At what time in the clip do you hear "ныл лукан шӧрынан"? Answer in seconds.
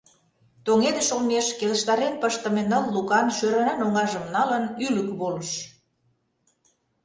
2.71-3.79